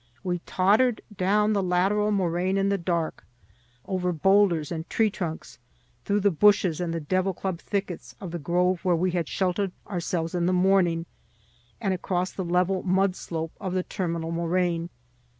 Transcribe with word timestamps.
We 0.23 0.39
tottered 0.47 1.01
down 1.15 1.53
the 1.53 1.61
lateral 1.61 2.09
moraine 2.11 2.57
in 2.57 2.69
the 2.69 2.77
dark, 2.79 3.23
over 3.85 4.11
boulders 4.11 4.71
and 4.71 4.89
tree 4.89 5.11
trunks, 5.11 5.59
through 6.05 6.21
the 6.21 6.31
bushes 6.31 6.81
and 6.81 7.07
devil 7.07 7.35
club 7.35 7.59
thickets 7.59 8.15
of 8.19 8.31
the 8.31 8.39
grove 8.39 8.83
where 8.83 8.95
we 8.95 9.11
had 9.11 9.29
sheltered 9.29 9.71
ourselves 9.87 10.33
in 10.33 10.47
the 10.47 10.53
morning, 10.53 11.05
and 11.79 11.93
across 11.93 12.31
the 12.31 12.43
level 12.43 12.81
mud 12.81 13.15
slope 13.15 13.51
of 13.61 13.75
the 13.75 13.83
terminal 13.83 14.31
moraine. 14.31 14.89